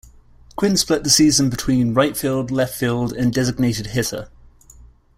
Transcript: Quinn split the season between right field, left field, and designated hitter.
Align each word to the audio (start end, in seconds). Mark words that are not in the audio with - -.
Quinn 0.55 0.77
split 0.77 1.03
the 1.03 1.11
season 1.11 1.51
between 1.51 1.93
right 1.93 2.17
field, 2.17 2.49
left 2.49 2.73
field, 2.75 3.13
and 3.13 3.31
designated 3.31 3.85
hitter. 3.85 4.29